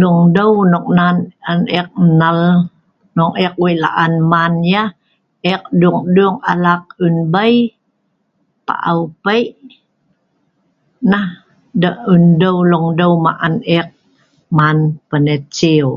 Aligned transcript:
Longdeu 0.00 0.52
nok 0.72 0.86
nan 0.98 1.16
an 1.50 1.60
ek 1.80 1.88
nal 2.20 2.38
hnong 3.14 3.34
ek 3.46 3.54
wei' 3.62 3.80
laan 3.84 4.14
man 4.32 4.52
yah, 4.72 4.88
ek 5.52 5.62
dung-dung 5.80 6.36
alak 6.50 6.82
eunbei, 7.02 7.54
paau 8.66 9.00
pei' 9.24 9.48
nah 11.10 11.28
endeu 12.12 12.56
leongdeu 12.70 13.12
ma 13.24 13.32
an 13.46 13.54
ek 13.78 13.88
man 14.56 14.78
panet 15.08 15.42
siu. 15.56 15.88